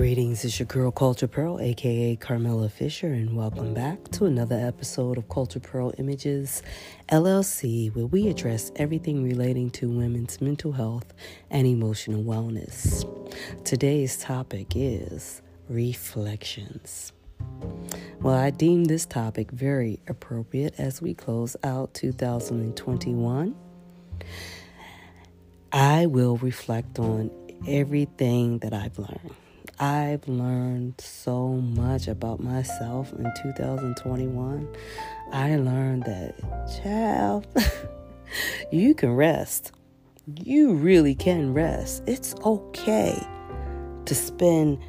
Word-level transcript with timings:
Greetings, 0.00 0.46
it's 0.46 0.58
your 0.58 0.64
girl 0.64 0.90
Cultured 0.90 1.30
Pearl, 1.30 1.60
aka 1.60 2.16
Carmela 2.16 2.70
Fisher, 2.70 3.12
and 3.12 3.36
welcome 3.36 3.74
back 3.74 4.02
to 4.12 4.24
another 4.24 4.56
episode 4.56 5.18
of 5.18 5.28
Cultured 5.28 5.62
Pearl 5.62 5.92
Images 5.98 6.62
LLC, 7.10 7.94
where 7.94 8.06
we 8.06 8.28
address 8.28 8.72
everything 8.76 9.22
relating 9.22 9.68
to 9.72 9.90
women's 9.90 10.40
mental 10.40 10.72
health 10.72 11.12
and 11.50 11.66
emotional 11.66 12.24
wellness. 12.24 13.04
Today's 13.62 14.16
topic 14.16 14.72
is 14.74 15.42
reflections. 15.68 17.12
Well, 18.22 18.36
I 18.36 18.48
deem 18.48 18.84
this 18.84 19.04
topic 19.04 19.50
very 19.50 20.00
appropriate 20.08 20.76
as 20.78 21.02
we 21.02 21.12
close 21.12 21.56
out 21.62 21.92
2021. 21.92 23.54
I 25.72 26.06
will 26.06 26.38
reflect 26.38 26.98
on 26.98 27.30
everything 27.68 28.60
that 28.60 28.72
I've 28.72 28.98
learned 28.98 29.34
I've 29.82 30.28
learned 30.28 31.00
so 31.00 31.48
much 31.48 32.06
about 32.06 32.38
myself 32.38 33.14
in 33.14 33.32
2021. 33.42 34.68
I 35.32 35.56
learned 35.56 36.02
that, 36.02 36.82
child, 36.82 37.46
you 38.70 38.94
can 38.94 39.14
rest. 39.14 39.72
You 40.44 40.74
really 40.74 41.14
can 41.14 41.54
rest. 41.54 42.02
It's 42.06 42.34
okay 42.44 43.18
to 44.04 44.14
spend 44.14 44.80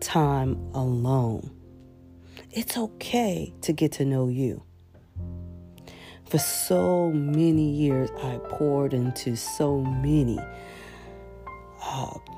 time 0.00 0.58
alone. 0.74 1.48
It's 2.50 2.76
okay 2.76 3.54
to 3.60 3.72
get 3.72 3.92
to 3.92 4.04
know 4.04 4.26
you. 4.26 4.64
For 6.24 6.38
so 6.38 7.12
many 7.12 7.70
years, 7.70 8.10
I 8.20 8.40
poured 8.48 8.92
into 8.92 9.36
so 9.36 9.82
many 9.82 10.40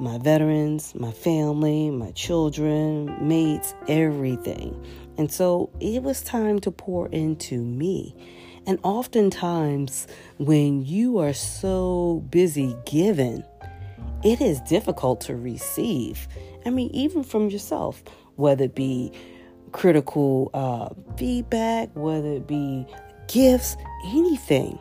my 0.01 0.19
veterans, 0.19 0.95
my 0.95 1.13
family, 1.13 1.91
my 1.91 2.11
children, 2.13 3.17
mates, 3.27 3.75
everything. 3.89 4.85
And 5.17 5.31
so 5.31 5.71
it 5.81 6.03
was 6.03 6.23
time 6.23 6.59
to 6.61 6.71
pour 6.71 7.09
into 7.09 7.63
me. 7.63 8.15
And 8.67 8.79
oftentimes, 8.83 10.07
when 10.39 10.85
you 10.85 11.19
are 11.19 11.35
so 11.35 12.25
busy 12.31 12.77
giving, 12.87 13.45
it 14.25 14.41
is 14.41 14.61
difficult 14.63 15.21
to 15.23 15.37
receive. 15.37 16.27
I 16.65 16.71
mean, 16.71 16.91
even 16.93 17.23
from 17.23 17.51
yourself, 17.51 18.03
whether 18.37 18.65
it 18.65 18.75
be 18.75 19.13
critical 19.73 20.51
uh, 20.55 20.89
feedback, 21.17 21.91
whether 21.95 22.33
it 22.33 22.47
be 22.47 22.87
gifts, 23.29 23.77
anything. 24.07 24.79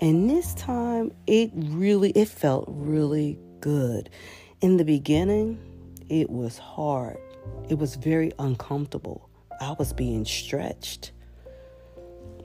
And 0.00 0.28
this 0.28 0.52
time, 0.54 1.12
it 1.26 1.50
really, 1.54 2.10
it 2.10 2.28
felt 2.28 2.66
really 2.68 3.38
good. 3.60 4.10
In 4.62 4.76
the 4.76 4.84
beginning, 4.84 5.58
it 6.08 6.30
was 6.30 6.56
hard. 6.56 7.18
It 7.68 7.78
was 7.78 7.96
very 7.96 8.30
uncomfortable. 8.38 9.28
I 9.60 9.72
was 9.72 9.92
being 9.92 10.24
stretched. 10.24 11.10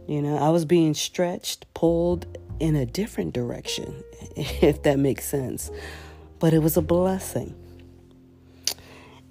You 0.07 0.23
know, 0.23 0.35
I 0.35 0.49
was 0.49 0.65
being 0.65 0.95
stretched, 0.95 1.71
pulled 1.75 2.25
in 2.59 2.75
a 2.75 2.87
different 2.87 3.35
direction, 3.35 4.03
if 4.35 4.81
that 4.81 4.97
makes 4.97 5.25
sense. 5.25 5.69
But 6.39 6.53
it 6.53 6.59
was 6.59 6.75
a 6.75 6.81
blessing. 6.81 7.53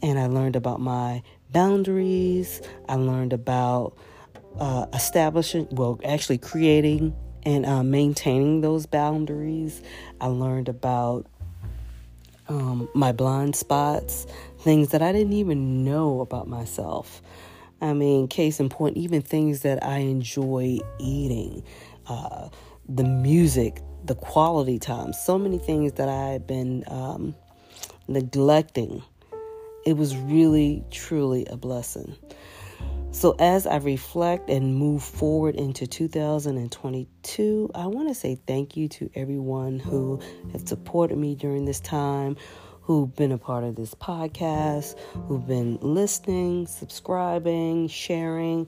And 0.00 0.16
I 0.16 0.26
learned 0.26 0.54
about 0.54 0.80
my 0.80 1.24
boundaries. 1.50 2.62
I 2.88 2.94
learned 2.94 3.32
about 3.32 3.98
uh, 4.60 4.86
establishing, 4.94 5.66
well, 5.72 5.98
actually 6.04 6.38
creating 6.38 7.16
and 7.42 7.66
uh, 7.66 7.82
maintaining 7.82 8.60
those 8.60 8.86
boundaries. 8.86 9.82
I 10.20 10.28
learned 10.28 10.68
about 10.68 11.26
um, 12.48 12.88
my 12.94 13.12
blind 13.12 13.56
spots, 13.56 14.26
things 14.58 14.90
that 14.90 15.02
I 15.02 15.12
didn't 15.12 15.32
even 15.32 15.84
know 15.84 16.20
about 16.20 16.48
myself. 16.48 17.22
I 17.80 17.92
mean, 17.92 18.28
case 18.28 18.58
in 18.60 18.68
point, 18.68 18.96
even 18.96 19.22
things 19.22 19.60
that 19.62 19.82
I 19.84 19.98
enjoy 19.98 20.78
eating, 20.98 21.62
uh, 22.08 22.48
the 22.88 23.04
music, 23.04 23.82
the 24.04 24.14
quality 24.14 24.78
time, 24.78 25.12
so 25.12 25.38
many 25.38 25.58
things 25.58 25.92
that 25.94 26.08
I 26.08 26.30
had 26.30 26.46
been 26.46 26.84
um, 26.86 27.34
neglecting. 28.08 29.02
It 29.84 29.96
was 29.96 30.16
really, 30.16 30.84
truly 30.90 31.46
a 31.46 31.56
blessing. 31.56 32.16
So, 33.16 33.34
as 33.38 33.66
I 33.66 33.76
reflect 33.78 34.50
and 34.50 34.76
move 34.76 35.02
forward 35.02 35.54
into 35.54 35.86
2022, 35.86 37.70
I 37.74 37.86
want 37.86 38.08
to 38.08 38.14
say 38.14 38.38
thank 38.46 38.76
you 38.76 38.88
to 38.88 39.10
everyone 39.14 39.78
who 39.78 40.20
has 40.52 40.68
supported 40.68 41.16
me 41.16 41.34
during 41.34 41.64
this 41.64 41.80
time, 41.80 42.36
who've 42.82 43.16
been 43.16 43.32
a 43.32 43.38
part 43.38 43.64
of 43.64 43.74
this 43.74 43.94
podcast, 43.94 44.98
who've 45.28 45.46
been 45.46 45.78
listening, 45.80 46.66
subscribing, 46.66 47.88
sharing, 47.88 48.66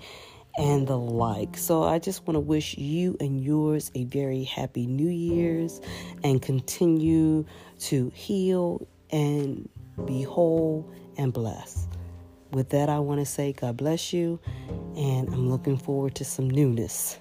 and 0.57 0.87
the 0.87 0.97
like. 0.97 1.59
So, 1.59 1.83
I 1.83 1.99
just 1.99 2.27
want 2.27 2.37
to 2.37 2.41
wish 2.41 2.79
you 2.79 3.19
and 3.21 3.45
yours 3.45 3.91
a 3.95 4.05
very 4.05 4.45
happy 4.45 4.87
New 4.87 5.11
Year's 5.11 5.79
and 6.25 6.41
continue 6.41 7.45
to 7.81 8.11
heal 8.15 8.89
and 9.11 9.69
be 10.07 10.23
whole 10.23 10.91
and 11.19 11.35
blessed. 11.35 11.98
With 12.51 12.71
that, 12.71 12.89
I 12.89 12.99
want 12.99 13.21
to 13.21 13.27
say 13.27 13.53
God 13.53 13.77
bless 13.77 14.13
you, 14.13 14.41
and 14.97 15.29
I'm 15.29 15.51
looking 15.51 15.77
forward 15.77 16.15
to 16.17 16.25
some 16.25 16.49
newness. 16.49 17.19